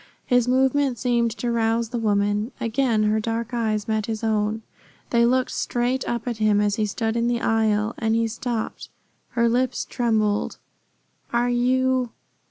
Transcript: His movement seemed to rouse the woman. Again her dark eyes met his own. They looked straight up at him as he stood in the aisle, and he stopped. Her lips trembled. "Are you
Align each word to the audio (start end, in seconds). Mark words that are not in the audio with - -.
His 0.25 0.47
movement 0.47 0.97
seemed 0.97 1.29
to 1.37 1.51
rouse 1.51 1.89
the 1.89 1.99
woman. 1.99 2.51
Again 2.59 3.03
her 3.03 3.19
dark 3.19 3.53
eyes 3.53 3.87
met 3.87 4.07
his 4.07 4.23
own. 4.23 4.63
They 5.11 5.27
looked 5.27 5.51
straight 5.51 6.07
up 6.09 6.27
at 6.27 6.37
him 6.37 6.59
as 6.59 6.77
he 6.77 6.87
stood 6.87 7.15
in 7.15 7.27
the 7.27 7.39
aisle, 7.41 7.93
and 7.99 8.15
he 8.15 8.27
stopped. 8.27 8.89
Her 9.33 9.47
lips 9.47 9.85
trembled. 9.85 10.57
"Are 11.31 11.51
you 11.51 12.09